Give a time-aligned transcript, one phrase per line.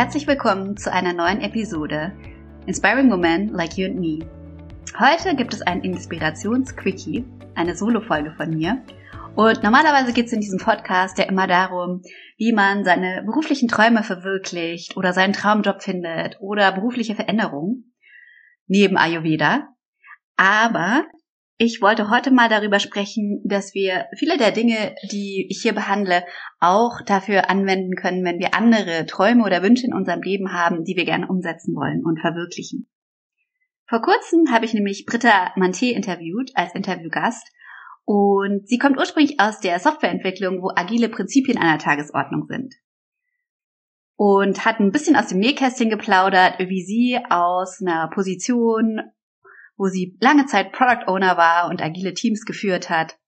[0.00, 2.12] Herzlich willkommen zu einer neuen Episode
[2.64, 4.20] Inspiring Women Like You and Me.
[4.98, 8.82] Heute gibt es ein Inspirations-Quickie, eine Solo-Folge von mir.
[9.36, 12.00] Und normalerweise geht es in diesem Podcast ja immer darum,
[12.38, 17.92] wie man seine beruflichen Träume verwirklicht oder seinen Traumjob findet oder berufliche Veränderungen
[18.68, 19.68] neben Ayurveda.
[20.38, 21.04] Aber
[21.62, 26.24] ich wollte heute mal darüber sprechen, dass wir viele der Dinge, die ich hier behandle,
[26.58, 30.96] auch dafür anwenden können, wenn wir andere Träume oder Wünsche in unserem Leben haben, die
[30.96, 32.88] wir gerne umsetzen wollen und verwirklichen.
[33.86, 37.46] Vor kurzem habe ich nämlich Britta Manté interviewt als Interviewgast
[38.06, 42.74] und sie kommt ursprünglich aus der Softwareentwicklung, wo agile Prinzipien an der Tagesordnung sind.
[44.16, 49.02] Und hat ein bisschen aus dem Nähkästchen geplaudert, wie sie aus einer Position
[49.80, 53.18] wo sie lange Zeit Product Owner war und agile Teams geführt hat,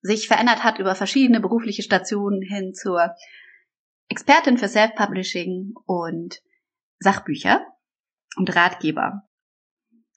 [0.00, 3.14] sich verändert hat über verschiedene berufliche Stationen hin zur
[4.08, 6.40] Expertin für Self-Publishing und
[6.98, 7.60] Sachbücher
[8.36, 9.28] und Ratgeber.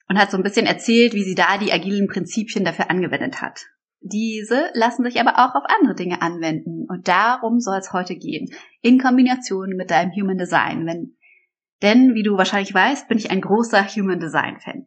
[0.08, 3.66] Und hat so ein bisschen erzählt, wie sie da die agilen Prinzipien dafür angewendet hat.
[4.00, 8.48] Diese lassen sich aber auch auf andere Dinge anwenden und darum soll es heute gehen,
[8.80, 10.86] in Kombination mit deinem Human Design.
[10.86, 11.18] Wenn,
[11.82, 14.86] denn, wie du wahrscheinlich weißt, bin ich ein großer Human Design Fan.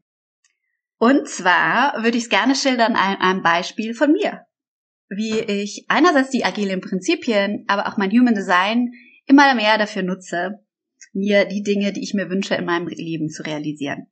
[1.02, 4.46] Und zwar würde ich es gerne schildern an einem Beispiel von mir.
[5.10, 8.92] Wie ich einerseits die agilen Prinzipien, aber auch mein Human Design
[9.26, 10.64] immer mehr dafür nutze,
[11.12, 14.12] mir die Dinge, die ich mir wünsche, in meinem Leben zu realisieren.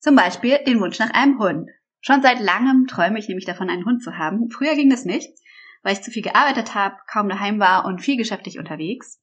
[0.00, 1.70] Zum Beispiel den Wunsch nach einem Hund.
[2.02, 4.50] Schon seit langem träume ich nämlich davon, einen Hund zu haben.
[4.50, 5.30] Früher ging das nicht,
[5.82, 9.18] weil ich zu viel gearbeitet habe, kaum daheim war und viel geschäftlich unterwegs.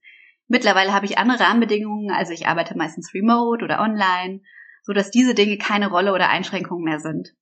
[0.47, 4.41] Mittlerweile habe ich andere Rahmenbedingungen, also ich arbeite meistens remote oder online
[4.83, 7.33] so dass diese Dinge keine Rolle oder Einschränkung mehr sind.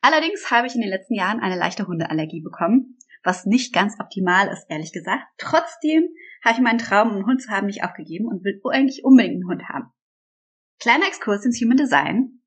[0.00, 4.48] Allerdings habe ich in den letzten Jahren eine leichte Hundeallergie bekommen, was nicht ganz optimal
[4.48, 5.24] ist, ehrlich gesagt.
[5.36, 6.08] Trotzdem
[6.42, 9.48] habe ich meinen Traum, einen Hund zu haben, nicht aufgegeben und will eigentlich unbedingt einen
[9.48, 9.92] Hund haben.
[10.80, 12.40] Kleiner Exkurs ins Human Design.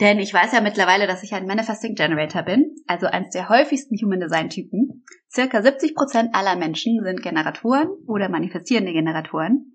[0.00, 3.96] Denn ich weiß ja mittlerweile, dass ich ein Manifesting Generator bin, also eines der häufigsten
[3.96, 5.04] Human Design Typen.
[5.30, 9.72] Circa 70% aller Menschen sind Generatoren oder manifestierende Generatoren.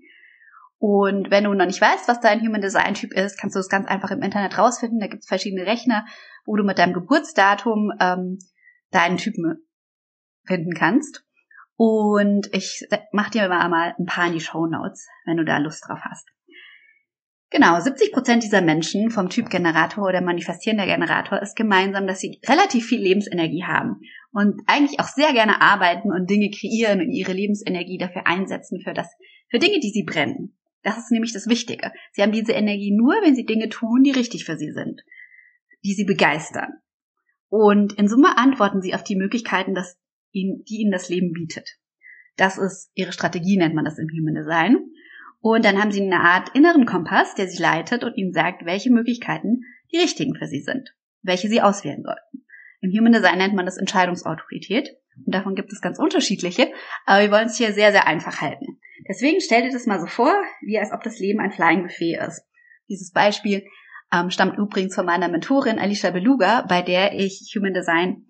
[0.78, 3.70] Und wenn du noch nicht weißt, was dein Human Design Typ ist, kannst du es
[3.70, 5.00] ganz einfach im Internet rausfinden.
[5.00, 6.06] Da gibt es verschiedene Rechner,
[6.46, 8.40] wo du mit deinem Geburtsdatum ähm,
[8.92, 9.66] deinen Typen
[10.46, 11.24] finden kannst.
[11.78, 15.86] Und ich mach dir mal ein paar in die Show Notes, wenn du da Lust
[15.88, 16.30] drauf hast.
[17.52, 22.40] Genau, 70 Prozent dieser Menschen vom Typ Generator oder manifestierender Generator ist gemeinsam, dass sie
[22.48, 27.34] relativ viel Lebensenergie haben und eigentlich auch sehr gerne arbeiten und Dinge kreieren und ihre
[27.34, 29.08] Lebensenergie dafür einsetzen für das,
[29.50, 30.55] für Dinge, die sie brennen.
[30.86, 31.92] Das ist nämlich das Wichtige.
[32.12, 35.02] Sie haben diese Energie nur, wenn sie Dinge tun, die richtig für sie sind,
[35.84, 36.74] die sie begeistern.
[37.50, 39.98] Und in Summe antworten sie auf die Möglichkeiten, dass
[40.32, 41.80] ihnen, die ihnen das Leben bietet.
[42.38, 44.78] Das ist ihre Strategie, nennt man das im Human Design.
[45.40, 48.92] Und dann haben sie eine Art inneren Kompass, der sie leitet und ihnen sagt, welche
[48.92, 52.45] Möglichkeiten die richtigen für sie sind, welche sie auswählen sollten.
[52.82, 54.90] Im Human Design nennt man das Entscheidungsautorität.
[55.26, 56.72] Und davon gibt es ganz unterschiedliche,
[57.06, 58.80] aber wir wollen es hier sehr, sehr einfach halten.
[59.08, 62.18] Deswegen stell dir das mal so vor, wie als ob das Leben ein Flying Buffet
[62.28, 62.44] ist.
[62.90, 63.66] Dieses Beispiel
[64.14, 68.26] ähm, stammt übrigens von meiner Mentorin Alicia Beluga, bei der ich Human Design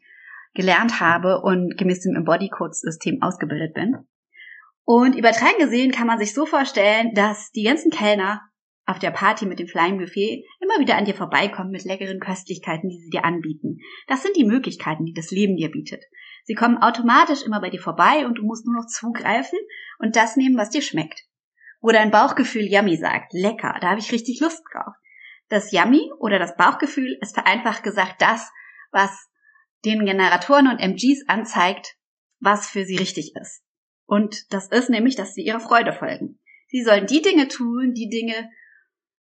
[0.54, 3.98] gelernt habe und gemäß dem Embody Code System ausgebildet bin.
[4.86, 8.42] Und übertragen gesehen kann man sich so vorstellen, dass die ganzen Kellner
[8.86, 12.90] auf der Party mit dem Flying Buffet immer wieder an dir vorbeikommen mit leckeren Köstlichkeiten,
[12.90, 13.80] die sie dir anbieten.
[14.08, 16.04] Das sind die Möglichkeiten, die das Leben dir bietet.
[16.44, 19.58] Sie kommen automatisch immer bei dir vorbei und du musst nur noch zugreifen
[19.98, 21.24] und das nehmen, was dir schmeckt.
[21.82, 24.94] Wo dein Bauchgefühl Yummy sagt, lecker, da habe ich richtig Lust drauf.
[25.50, 28.52] Das Yummy oder das Bauchgefühl ist vereinfacht gesagt das,
[28.92, 29.30] was
[29.84, 31.96] den Generatoren und MGs anzeigt,
[32.40, 33.64] was für sie richtig ist.
[34.06, 36.40] Und das ist nämlich, dass sie ihrer Freude folgen.
[36.68, 38.50] Sie sollen die Dinge tun, die Dinge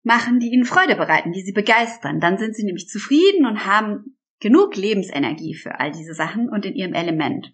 [0.05, 2.19] machen, die ihnen Freude bereiten, die sie begeistern.
[2.19, 6.75] Dann sind sie nämlich zufrieden und haben genug Lebensenergie für all diese Sachen und in
[6.75, 7.53] ihrem Element.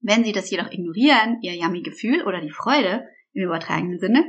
[0.00, 4.24] Wenn sie das jedoch ignorieren, ihr Yummy-Gefühl oder die Freude im übertragenen Sinne,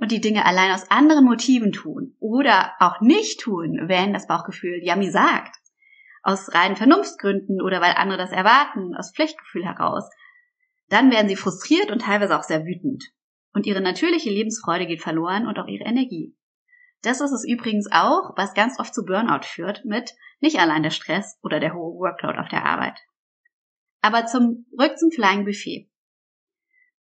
[0.00, 4.80] und die Dinge allein aus anderen Motiven tun oder auch nicht tun, wenn das Bauchgefühl
[4.82, 5.54] Yummy sagt,
[6.22, 10.08] aus reinen Vernunftsgründen oder weil andere das erwarten, aus Pflichtgefühl heraus,
[10.88, 13.04] dann werden sie frustriert und teilweise auch sehr wütend.
[13.52, 16.34] Und ihre natürliche Lebensfreude geht verloren und auch ihre Energie.
[17.02, 20.90] Das ist es übrigens auch, was ganz oft zu Burnout führt, mit nicht allein der
[20.90, 22.98] Stress oder der hohe Workload auf der Arbeit.
[24.02, 25.90] Aber zum Rück zum Flying Buffet.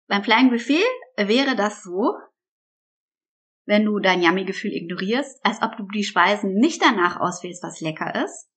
[0.07, 0.83] Beim Flying Buffet
[1.18, 2.13] wäre das so,
[3.66, 8.24] wenn du dein Yummy-Gefühl ignorierst, als ob du die Speisen nicht danach auswählst, was lecker
[8.25, 8.50] ist,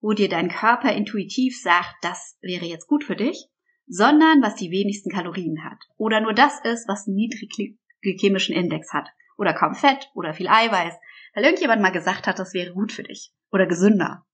[0.00, 3.48] wo dir dein Körper intuitiv sagt, das wäre jetzt gut für dich,
[3.86, 5.78] sondern was die wenigsten Kalorien hat.
[5.96, 9.08] Oder nur das ist, was einen niedrigen glykämischen Index hat.
[9.36, 10.94] Oder kaum Fett oder viel Eiweiß,
[11.34, 13.32] weil irgendjemand mal gesagt hat, das wäre gut für dich.
[13.50, 14.24] Oder gesünder.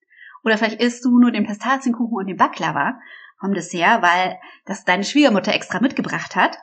[0.44, 2.98] Oder vielleicht isst du nur den Pistazienkuchen und den Baklava
[3.38, 6.56] vom Dessert, weil das deine Schwiegermutter extra mitgebracht hat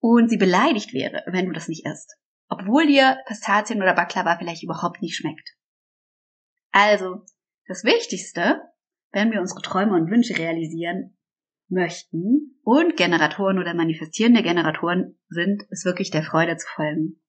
[0.00, 2.16] und sie beleidigt wäre, wenn du das nicht isst.
[2.48, 5.56] Obwohl dir Pistazien oder Baklava vielleicht überhaupt nicht schmeckt.
[6.70, 7.24] Also,
[7.66, 8.62] das Wichtigste,
[9.12, 11.18] wenn wir unsere Träume und Wünsche realisieren
[11.68, 17.20] möchten und Generatoren oder manifestierende Generatoren sind, ist wirklich der Freude zu folgen.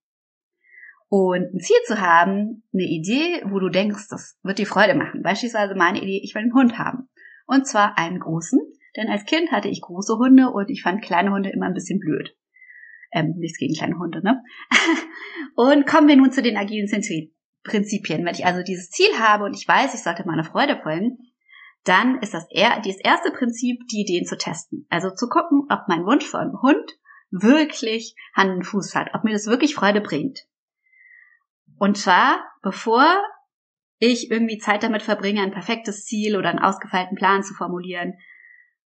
[1.10, 5.24] Und ein Ziel zu haben, eine Idee, wo du denkst, das wird dir Freude machen.
[5.24, 7.10] Beispielsweise meine Idee, ich will einen Hund haben.
[7.48, 8.60] Und zwar einen großen,
[8.96, 12.00] denn als Kind hatte ich große Hunde und ich fand kleine Hunde immer ein bisschen
[12.00, 12.36] blöd.
[13.12, 14.44] Ähm, nichts gegen kleine Hunde, ne?
[15.56, 16.88] und kommen wir nun zu den agilen
[17.64, 18.24] Prinzipien.
[18.24, 21.18] Wenn ich also dieses Ziel habe und ich weiß, ich sollte meiner Freude folgen,
[21.86, 24.86] dann ist das, eher, das erste Prinzip, die Ideen zu testen.
[24.90, 27.00] Also zu gucken, ob mein Wunsch für einen Hund
[27.32, 30.46] wirklich Hand und Fuß hat, ob mir das wirklich Freude bringt.
[31.80, 33.06] Und zwar, bevor
[34.00, 38.14] ich irgendwie Zeit damit verbringe, ein perfektes Ziel oder einen ausgefeilten Plan zu formulieren,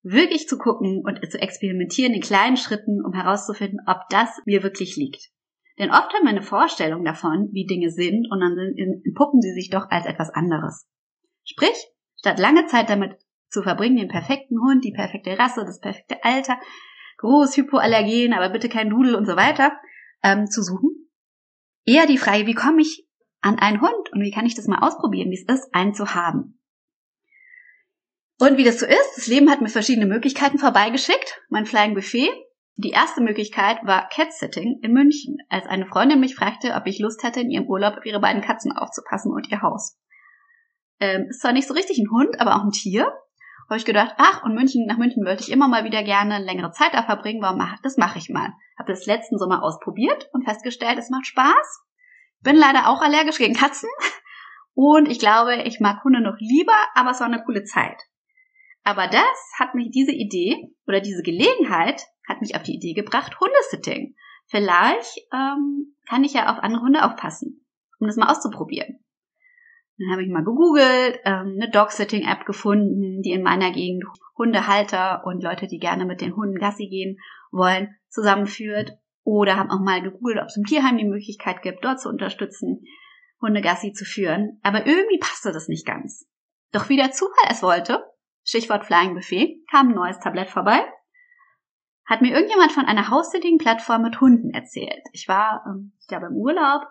[0.04, 4.95] wirklich zu gucken und zu experimentieren in kleinen Schritten, um herauszufinden, ob das mir wirklich
[4.95, 5.30] liegt.
[5.80, 9.69] Denn oft haben wir eine Vorstellung davon, wie Dinge sind, und dann entpuppen sie sich
[9.72, 10.88] doch als etwas anderes.
[11.45, 11.88] Sprich,
[12.19, 13.18] statt lange Zeit damit
[13.50, 16.60] zu verbringen, den perfekten Hund, die perfekte Rasse, das perfekte Alter,
[17.18, 19.72] groß, hypoallergen, aber bitte kein Dudel und so weiter,
[20.22, 21.03] ähm, zu suchen,
[21.85, 23.07] eher die Frage, wie komme ich
[23.41, 26.15] an einen Hund und wie kann ich das mal ausprobieren, wie es ist, einen zu
[26.15, 26.59] haben.
[28.39, 31.41] Und wie das so ist, das Leben hat mir verschiedene Möglichkeiten vorbeigeschickt.
[31.50, 32.30] Mein Flying Buffet.
[32.75, 37.21] Die erste Möglichkeit war Cat-Sitting in München, als eine Freundin mich fragte, ob ich Lust
[37.21, 40.00] hätte, in ihrem Urlaub auf ihre beiden Katzen aufzupassen und ihr Haus.
[41.00, 43.13] Ähm, ist zwar nicht so richtig ein Hund, aber auch ein Tier.
[43.69, 46.71] Habe ich gedacht, ach, und München, nach München wollte ich immer mal wieder gerne längere
[46.71, 48.54] Zeit da verbringen, warum mach, das mache ich mal.
[48.77, 51.83] Habe das letzten Sommer ausprobiert und festgestellt, es macht Spaß.
[52.42, 53.89] Bin leider auch allergisch gegen Katzen
[54.74, 58.01] und ich glaube, ich mag Hunde noch lieber, aber es war eine coole Zeit.
[58.83, 63.39] Aber das hat mich, diese Idee oder diese Gelegenheit hat mich auf die Idee gebracht,
[63.39, 64.16] Hundesitting.
[64.48, 67.66] Vielleicht ähm, kann ich ja auf andere Hunde aufpassen,
[68.00, 69.03] um das mal auszuprobieren.
[69.98, 74.04] Dann habe ich mal gegoogelt, ähm, eine Dog-Sitting-App gefunden, die in meiner Gegend
[74.38, 77.18] Hundehalter und Leute, die gerne mit den Hunden Gassi gehen
[77.52, 78.97] wollen, zusammenführt.
[79.23, 82.83] Oder habe auch mal gegoogelt, ob es im Tierheim die Möglichkeit gibt, dort zu unterstützen,
[83.42, 84.59] Hunde Gassi zu führen.
[84.64, 86.28] Aber irgendwie passte das nicht ganz.
[86.71, 88.04] Doch wie der Zufall es wollte,
[88.44, 90.81] Stichwort Flying Buffet, kam ein neues Tablett vorbei.
[92.06, 95.04] Hat mir irgendjemand von einer House-Sitting-Plattform mit Hunden erzählt.
[95.14, 96.81] Ich war, ähm, ich glaube, im Urlaub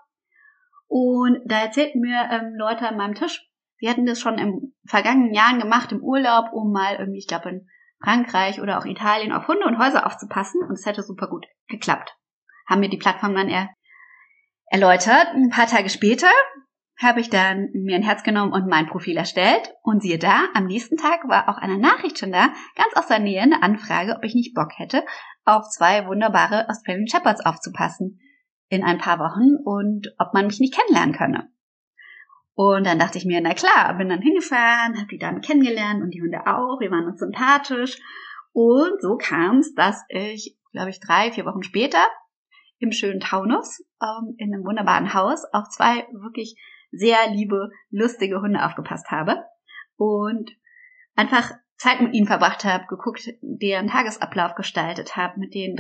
[0.93, 5.33] und da erzählten mir ähm, Leute an meinem Tisch, sie hatten das schon im vergangenen
[5.33, 7.67] Jahren gemacht im Urlaub, um mal irgendwie, ich glaube, in
[8.05, 12.15] Frankreich oder auch Italien auf Hunde und Häuser aufzupassen und es hätte super gut geklappt.
[12.69, 13.71] Haben mir die Plattform dann er
[14.67, 15.29] erläutert.
[15.33, 16.31] Ein paar Tage später
[17.01, 19.73] habe ich dann mir ein Herz genommen und mein Profil erstellt.
[19.83, 23.19] Und siehe da, am nächsten Tag war auch eine Nachricht schon da, ganz aus der
[23.19, 25.07] Nähe eine Anfrage, ob ich nicht Bock hätte,
[25.47, 28.21] auf zwei wunderbare Australian Shepherds aufzupassen
[28.73, 31.53] in ein paar Wochen und ob man mich nicht kennenlernen könne.
[32.55, 36.11] Und dann dachte ich mir, na klar, bin dann hingefahren, habe die Damen kennengelernt und
[36.11, 37.99] die Hunde auch, wir waren uns sympathisch.
[38.53, 41.99] Und so kam es, dass ich, glaube ich, drei, vier Wochen später
[42.79, 46.57] im schönen Taunus ähm, in einem wunderbaren Haus auf zwei wirklich
[46.91, 49.45] sehr liebe, lustige Hunde aufgepasst habe
[49.97, 50.51] und
[51.15, 55.79] einfach Zeit mit ihnen verbracht habe, geguckt, deren Tagesablauf gestaltet habe, mit denen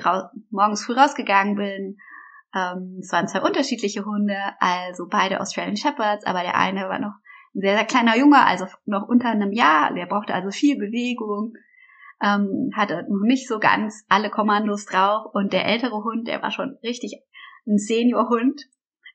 [0.50, 1.96] morgens früh rausgegangen bin.
[2.54, 7.14] Ähm, es waren zwei unterschiedliche Hunde, also beide Australian Shepherds, aber der eine war noch
[7.54, 11.54] ein sehr, sehr kleiner Junge, also noch unter einem Jahr, der brauchte also viel Bewegung.
[12.22, 16.50] ähm, hatte noch nicht so ganz alle Kommandos drauf und der ältere Hund, der war
[16.50, 17.20] schon richtig
[17.66, 18.62] ein Seniorhund.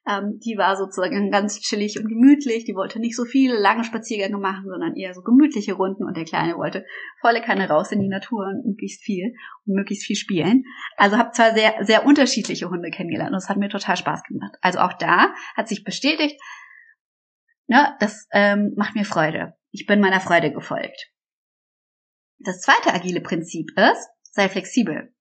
[0.08, 2.64] Ähm, die war sozusagen ganz chillig und gemütlich.
[2.66, 6.06] Die wollte nicht so viele lange Spaziergänge machen, sondern eher so gemütliche Runden.
[6.06, 6.86] Und der Kleine wollte
[7.20, 9.34] volle Kanne raus in die Natur und möglichst viel
[9.66, 10.64] und möglichst viel spielen.
[10.96, 14.56] Also habe zwar sehr, sehr unterschiedliche Hunde kennengelernt und es hat mir total Spaß gemacht.
[14.62, 16.40] Also auch da hat sich bestätigt,
[17.68, 19.56] ne, das ähm, macht mir Freude.
[19.72, 21.12] Ich bin meiner Freude gefolgt.
[22.40, 25.14] Das zweite agile Prinzip ist, sei flexibel.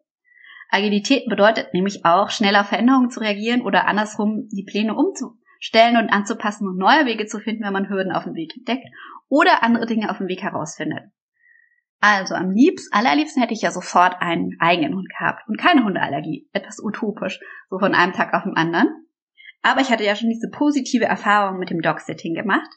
[0.70, 6.10] Agilität bedeutet nämlich auch, schnell auf Veränderungen zu reagieren oder andersrum die Pläne umzustellen und
[6.10, 8.86] anzupassen und neue Wege zu finden, wenn man Hürden auf dem Weg entdeckt
[9.28, 11.04] oder andere Dinge auf dem Weg herausfindet.
[12.00, 16.48] Also am liebsten, allerliebsten hätte ich ja sofort einen eigenen Hund gehabt und keine Hundeallergie.
[16.52, 18.88] Etwas utopisch, so von einem Tag auf den anderen.
[19.62, 22.68] Aber ich hatte ja schon diese positive Erfahrung mit dem Dog-Sitting gemacht.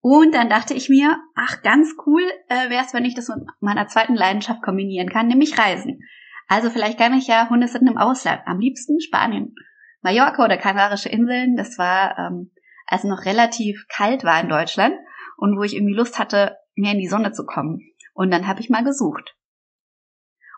[0.00, 3.38] Und dann dachte ich mir, ach, ganz cool äh, wäre es, wenn ich das mit
[3.60, 6.00] meiner zweiten Leidenschaft kombinieren kann, nämlich Reisen.
[6.48, 8.42] Also vielleicht kann ich ja Hunde sitzen im Ausland.
[8.46, 9.54] Am liebsten Spanien,
[10.02, 11.56] Mallorca oder Kanarische Inseln.
[11.56, 12.52] Das war, ähm,
[12.86, 14.94] als es noch relativ kalt war in Deutschland
[15.36, 17.80] und wo ich irgendwie Lust hatte, mehr in die Sonne zu kommen.
[18.12, 19.34] Und dann habe ich mal gesucht.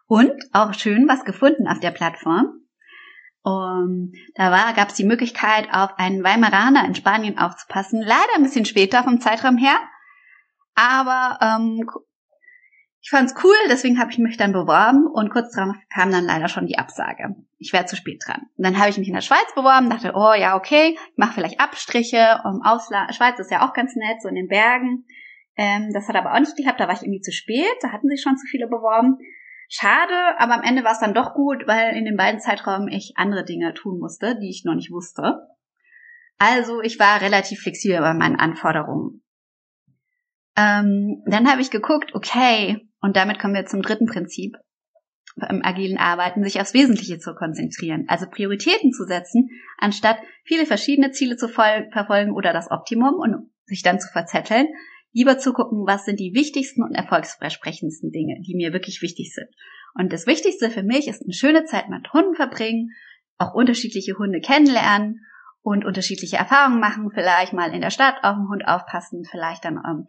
[0.07, 2.61] Und auch schön was gefunden auf der Plattform.
[3.43, 8.02] Und da war, gab es die Möglichkeit, auf einen Weimaraner in Spanien aufzupassen.
[8.02, 9.78] Leider ein bisschen später vom Zeitraum her.
[10.75, 11.88] Aber ähm,
[13.07, 16.49] ich fand's cool, deswegen habe ich mich dann beworben und kurz darauf kam dann leider
[16.49, 17.37] schon die Absage.
[17.57, 18.49] Ich wäre zu spät dran.
[18.57, 21.35] Und dann habe ich mich in der Schweiz beworben, dachte, oh ja, okay, ich mache
[21.35, 22.41] vielleicht Abstriche.
[22.43, 25.05] Um Ausla Schweiz ist ja auch ganz nett, so in den Bergen.
[25.57, 28.09] Ähm, das hat aber auch nicht geklappt, da war ich irgendwie zu spät, da hatten
[28.09, 29.19] sich schon zu viele beworben.
[29.69, 33.13] Schade, aber am Ende war es dann doch gut, weil in den beiden Zeiträumen ich
[33.15, 35.47] andere Dinge tun musste, die ich noch nicht wusste.
[36.39, 39.23] Also ich war relativ flexibel bei meinen Anforderungen.
[40.57, 44.57] Ähm, dann habe ich geguckt, okay, und damit kommen wir zum dritten Prinzip.
[45.49, 51.13] Im agilen Arbeiten, sich aufs Wesentliche zu konzentrieren, also Prioritäten zu setzen, anstatt viele verschiedene
[51.13, 54.67] Ziele zu verfolgen oder das Optimum und sich dann zu verzetteln,
[55.13, 59.51] lieber zu gucken, was sind die wichtigsten und erfolgsversprechendsten Dinge, die mir wirklich wichtig sind.
[59.95, 62.91] Und das Wichtigste für mich ist eine schöne Zeit mit Hunden verbringen,
[63.39, 65.21] auch unterschiedliche Hunde kennenlernen
[65.63, 69.77] und unterschiedliche Erfahrungen machen, vielleicht mal in der Stadt auf den Hund aufpassen, vielleicht dann
[69.77, 70.07] ähm,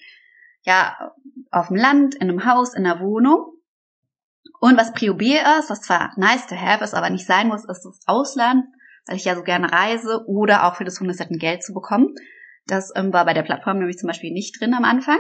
[0.67, 1.13] ja,
[1.49, 3.53] auf dem Land, in einem Haus, in einer Wohnung.
[4.59, 7.63] Und was Prio B ist, was zwar nice to have ist, aber nicht sein muss,
[7.63, 8.65] ist das Ausland,
[9.05, 12.13] weil ich ja so gerne reise oder auch für das Hundesetten Geld zu bekommen.
[12.65, 15.19] Das ähm, war bei der Plattform nämlich zum Beispiel nicht drin am Anfang.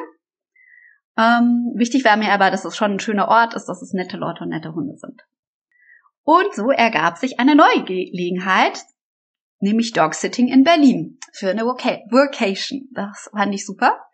[1.17, 4.17] Ähm, wichtig war mir aber, dass es schon ein schöner Ort ist, dass es nette
[4.17, 5.21] Leute und nette Hunde sind.
[6.23, 8.83] Und so ergab sich eine neue Gelegenheit,
[9.59, 12.89] nämlich Dog-Sitting in Berlin für eine Workation.
[12.91, 14.06] Das fand ich super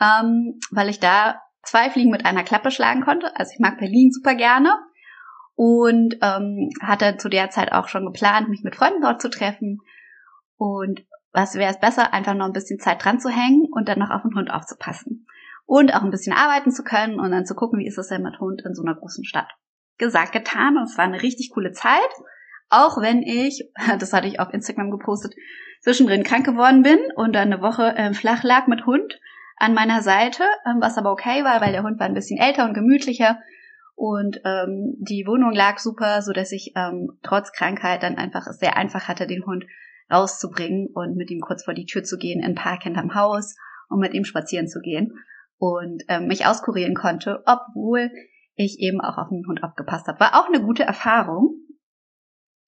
[0.00, 3.34] ähm, weil ich da zwei Fliegen mit einer Klappe schlagen konnte.
[3.36, 4.72] Also ich mag Berlin super gerne
[5.54, 9.80] und ähm, hatte zu der Zeit auch schon geplant, mich mit Freunden dort zu treffen.
[10.56, 13.98] Und was wäre es besser, einfach noch ein bisschen Zeit dran zu hängen und dann
[13.98, 15.26] noch auf den Hund aufzupassen.
[15.64, 18.22] Und auch ein bisschen arbeiten zu können und dann zu gucken, wie ist es denn
[18.22, 19.50] mit Hund in so einer großen Stadt.
[19.98, 21.98] Gesagt, getan und es war eine richtig coole Zeit.
[22.68, 25.34] Auch wenn ich, das hatte ich auf Instagram gepostet,
[25.80, 29.18] zwischendrin krank geworden bin und dann eine Woche äh, flach lag mit Hund
[29.56, 32.64] an meiner Seite, ähm, was aber okay war, weil der Hund war ein bisschen älter
[32.64, 33.38] und gemütlicher.
[33.94, 38.58] Und ähm, die Wohnung lag super, so dass ich ähm, trotz Krankheit dann einfach es
[38.58, 39.64] sehr einfach hatte, den Hund
[40.12, 43.56] rauszubringen und mit ihm kurz vor die Tür zu gehen, in den Park hinterm Haus
[43.88, 45.12] und mit ihm spazieren zu gehen.
[45.58, 48.10] Und ähm, mich auskurieren konnte, obwohl
[48.54, 50.20] ich eben auch auf den Hund aufgepasst habe.
[50.20, 51.54] War auch eine gute Erfahrung,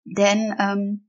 [0.04, 1.08] denn ähm,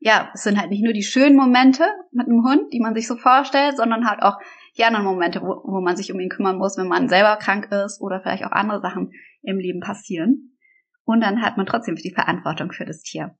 [0.00, 3.06] ja, es sind halt nicht nur die schönen Momente mit einem Hund, die man sich
[3.06, 4.38] so vorstellt, sondern halt auch
[4.76, 7.70] die anderen Momente, wo, wo man sich um ihn kümmern muss, wenn man selber krank
[7.70, 9.12] ist oder vielleicht auch andere Sachen
[9.42, 10.58] im Leben passieren.
[11.04, 13.36] Und dann hat man trotzdem die Verantwortung für das Tier.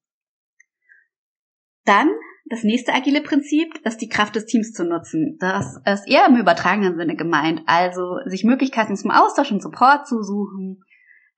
[1.84, 2.08] Dann
[2.46, 5.38] das nächste agile Prinzip ist die Kraft des Teams zu nutzen.
[5.40, 7.62] Das ist eher im übertragenen Sinne gemeint.
[7.66, 10.84] Also sich Möglichkeiten zum Austausch und Support zu suchen,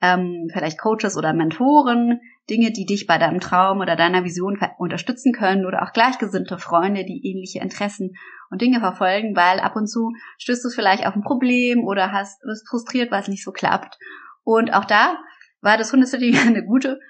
[0.01, 5.33] ähm, vielleicht Coaches oder Mentoren, Dinge, die dich bei deinem Traum oder deiner Vision unterstützen
[5.33, 8.13] können oder auch gleichgesinnte Freunde, die ähnliche Interessen
[8.51, 12.41] und Dinge verfolgen, weil ab und zu stößt du vielleicht auf ein Problem oder hast,
[12.43, 13.99] bist frustriert, weil es nicht so klappt.
[14.45, 15.17] Und auch da
[15.61, 17.01] war das Hundesitting eine gute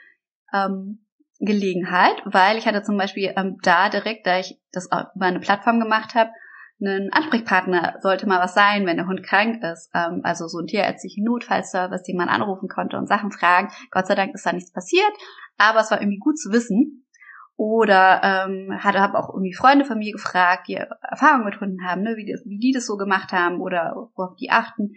[0.54, 1.04] ähm,
[1.38, 5.80] Gelegenheit, weil ich hatte zum Beispiel ähm, da direkt, da ich das über eine Plattform
[5.80, 6.30] gemacht habe,
[6.80, 9.90] ein Ansprechpartner sollte mal was sein, wenn der Hund krank ist.
[9.94, 13.70] Ähm, also so ein tierärztlichen Notfallservice, den man anrufen konnte und Sachen fragen.
[13.90, 15.12] Gott sei Dank ist da nichts passiert,
[15.56, 17.06] aber es war irgendwie gut zu wissen.
[17.58, 22.02] Oder ähm, hatte habe auch irgendwie Freunde von mir gefragt, die Erfahrung mit Hunden haben,
[22.02, 24.92] ne, wie, das, wie die das so gemacht haben oder worauf die achten.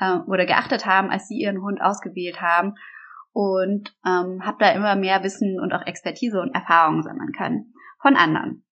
[0.00, 2.74] äh, oder geachtet haben, als sie ihren Hund ausgewählt haben
[3.32, 8.16] und ähm, habe da immer mehr Wissen und auch Expertise und Erfahrungen sammeln können von
[8.16, 8.64] anderen.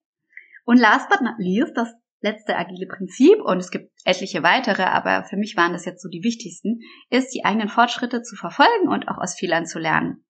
[0.65, 1.93] Und last but not least, das
[2.27, 6.09] letzte agile Prinzip, und es gibt etliche weitere, aber für mich waren das jetzt so
[6.09, 10.25] die wichtigsten, ist, die eigenen Fortschritte zu verfolgen und auch aus Fehlern zu lernen.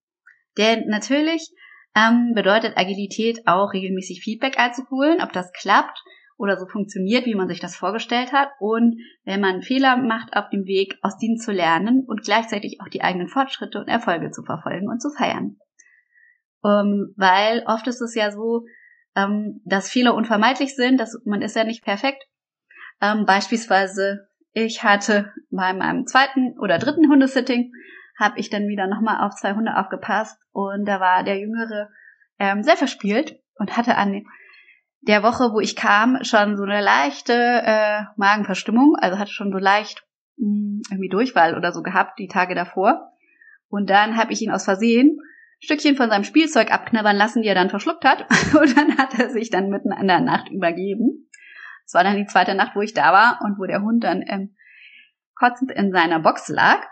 [0.57, 1.49] Denn natürlich
[1.95, 5.99] ähm, bedeutet Agilität auch regelmäßig Feedback einzuholen, ob das klappt
[6.37, 8.49] oder so funktioniert, wie man sich das vorgestellt hat.
[8.59, 12.89] Und wenn man Fehler macht auf dem Weg, aus denen zu lernen und gleichzeitig auch
[12.89, 15.57] die eigenen Fortschritte und Erfolge zu verfolgen und zu feiern.
[16.63, 18.65] Ähm, weil oft ist es ja so,
[19.17, 22.23] ähm, dass Fehler unvermeidlich sind, dass man ist ja nicht perfekt.
[23.01, 27.71] Ähm, beispielsweise, ich hatte bei meinem zweiten oder dritten Hundesitting
[28.19, 31.89] habe ich dann wieder nochmal auf zwei Hunde aufgepasst und da war der Jüngere
[32.39, 34.23] ähm, sehr verspielt und hatte an
[35.01, 39.57] der Woche, wo ich kam, schon so eine leichte äh, Magenverstimmung, also hatte schon so
[39.57, 40.03] leicht
[40.37, 43.11] mh, hm, irgendwie Durchfall oder so gehabt die Tage davor.
[43.69, 45.19] Und dann habe ich ihn aus Versehen
[45.59, 48.21] Stückchen von seinem Spielzeug abknabbern lassen, die er dann verschluckt hat.
[48.59, 51.29] Und dann hat er sich dann mitten in der Nacht übergeben.
[51.85, 54.21] Es war dann die zweite Nacht, wo ich da war und wo der Hund dann
[54.27, 54.57] ähm,
[55.35, 56.85] kotzend in seiner Box lag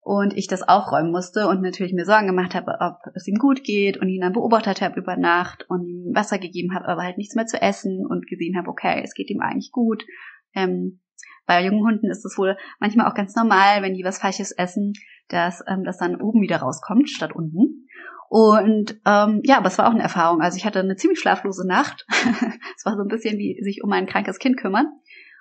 [0.00, 3.62] und ich das aufräumen musste und natürlich mir Sorgen gemacht habe, ob es ihm gut
[3.62, 7.18] geht und ihn dann beobachtet habe über Nacht und ihm Wasser gegeben habe, aber halt
[7.18, 10.06] nichts mehr zu essen und gesehen habe, okay, es geht ihm eigentlich gut.
[10.54, 11.00] Ähm,
[11.48, 14.92] bei jungen Hunden ist es wohl manchmal auch ganz normal, wenn die was Falsches essen,
[15.28, 17.86] dass ähm, das dann oben wieder rauskommt statt unten.
[18.28, 20.42] Und ähm, ja, aber es war auch eine Erfahrung.
[20.42, 22.04] Also ich hatte eine ziemlich schlaflose Nacht.
[22.76, 24.88] es war so ein bisschen wie sich um ein krankes Kind kümmern.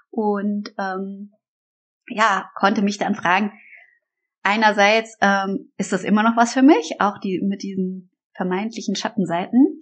[0.10, 1.34] Und ähm,
[2.08, 3.52] ja, konnte mich dann fragen,
[4.44, 9.82] einerseits ähm, ist das immer noch was für mich, auch die mit diesen vermeintlichen Schattenseiten,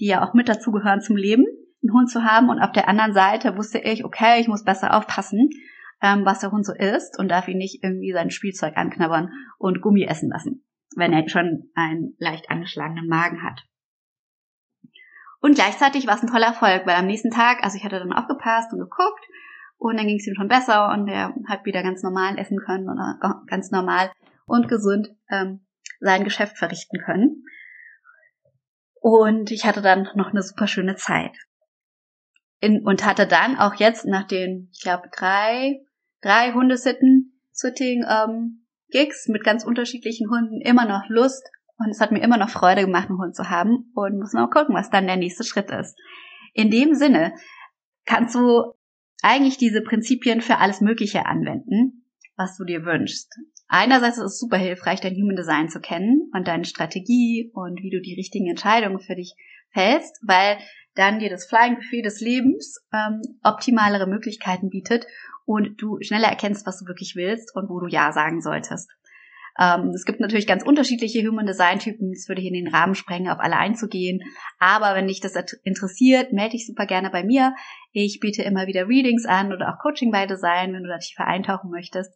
[0.00, 1.44] die ja auch mit dazugehören zum Leben,
[1.86, 2.48] einen Hund zu haben.
[2.48, 5.50] Und auf der anderen Seite wusste ich, okay, ich muss besser aufpassen,
[6.02, 9.80] ähm, was der Hund so isst und darf ihn nicht irgendwie sein Spielzeug anknabbern und
[9.80, 10.64] Gummi essen lassen,
[10.96, 13.64] wenn er schon einen leicht angeschlagenen Magen hat.
[15.40, 18.12] Und gleichzeitig war es ein toller Erfolg, weil am nächsten Tag, also ich hatte dann
[18.12, 19.24] aufgepasst und geguckt
[19.78, 22.88] und dann ging es ihm schon besser und er hat wieder ganz normal essen können
[22.88, 24.10] oder ganz normal
[24.46, 25.66] und gesund ähm,
[26.00, 27.44] sein Geschäft verrichten können.
[29.00, 31.36] Und ich hatte dann noch eine super schöne Zeit.
[32.60, 35.80] In, und hatte dann auch jetzt nach den, ich glaube, drei,
[36.22, 41.42] drei Hundesitten, Sitting ähm, Gigs mit ganz unterschiedlichen Hunden immer noch Lust
[41.78, 44.50] und es hat mir immer noch Freude gemacht, einen Hund zu haben und muss noch
[44.50, 45.98] gucken, was dann der nächste Schritt ist.
[46.54, 47.34] In dem Sinne
[48.06, 48.72] kannst du
[49.22, 53.34] eigentlich diese Prinzipien für alles Mögliche anwenden, was du dir wünschst.
[53.68, 57.90] Einerseits ist es super hilfreich, dein Human Design zu kennen und deine Strategie und wie
[57.90, 59.34] du die richtigen Entscheidungen für dich
[59.72, 60.58] fällst, weil
[60.94, 65.06] dann dir das Flying-Gefühl des Lebens ähm, optimalere Möglichkeiten bietet
[65.44, 68.90] und du schneller erkennst, was du wirklich willst und wo du Ja sagen solltest.
[69.58, 72.12] Ähm, es gibt natürlich ganz unterschiedliche Human Design Typen.
[72.12, 74.20] Das würde hier in den Rahmen sprengen, auf alle einzugehen.
[74.58, 77.54] Aber wenn dich das interessiert, melde dich super gerne bei mir.
[77.92, 81.26] Ich biete immer wieder Readings an oder auch Coaching bei Design, wenn du da tiefer
[81.26, 82.12] eintauchen möchtest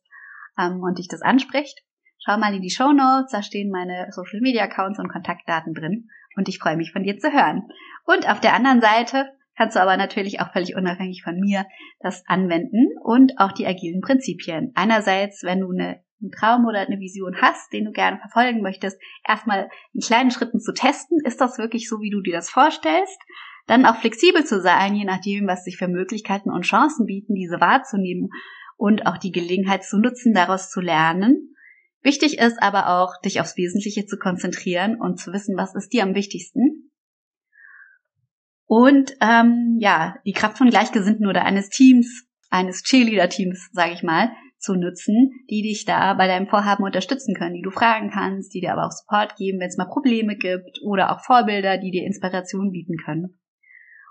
[0.58, 1.82] ähm, und dich das anspricht.
[2.22, 6.08] Schau mal in die Show Notes, da stehen meine Social Media Accounts und Kontaktdaten drin.
[6.36, 7.68] Und ich freue mich von dir zu hören.
[8.04, 11.66] Und auf der anderen Seite kannst du aber natürlich auch völlig unabhängig von mir
[12.00, 14.72] das anwenden und auch die agilen Prinzipien.
[14.74, 19.00] Einerseits, wenn du eine einen Traum oder eine Vision hast, den du gerne verfolgen möchtest,
[19.26, 23.18] erstmal in kleinen Schritten zu testen, ist das wirklich so, wie du dir das vorstellst?
[23.66, 27.60] Dann auch flexibel zu sein, je nachdem, was sich für Möglichkeiten und Chancen bieten, diese
[27.60, 28.30] wahrzunehmen
[28.76, 31.54] und auch die Gelegenheit zu nutzen, daraus zu lernen.
[32.02, 36.02] Wichtig ist aber auch, dich aufs Wesentliche zu konzentrieren und zu wissen, was ist dir
[36.02, 36.90] am wichtigsten.
[38.64, 44.30] Und ähm, ja, die Kraft von Gleichgesinnten oder eines Teams, eines Cheerleader-Teams, sage ich mal,
[44.58, 48.60] zu nutzen, die dich da bei deinem Vorhaben unterstützen können, die du fragen kannst, die
[48.60, 52.04] dir aber auch Support geben, wenn es mal Probleme gibt oder auch Vorbilder, die dir
[52.04, 53.40] Inspiration bieten können.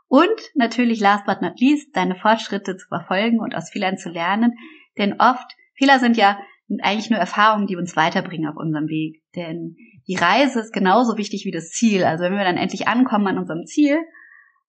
[0.08, 4.54] Und natürlich last but not least, deine Fortschritte zu verfolgen und aus Fehlern zu lernen,
[4.97, 6.39] denn oft, Fehler sind ja
[6.82, 9.75] eigentlich nur Erfahrungen, die uns weiterbringen auf unserem Weg, denn
[10.08, 12.03] die Reise ist genauso wichtig wie das Ziel.
[12.03, 13.97] Also wenn wir dann endlich ankommen an unserem Ziel,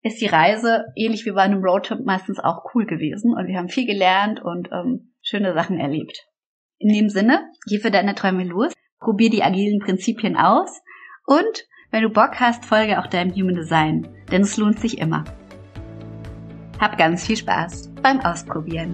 [0.04, 3.70] ist die Reise ähnlich wie bei einem Roadtrip meistens auch cool gewesen und wir haben
[3.70, 6.26] viel gelernt und ähm, schöne Sachen erlebt.
[6.78, 10.82] In dem Sinne, geh für deine Träume los, probier die agilen Prinzipien aus
[11.26, 15.24] und wenn du Bock hast, folge auch deinem Human Design, denn es lohnt sich immer.
[16.80, 18.94] Hab ganz viel Spaß beim Ausprobieren.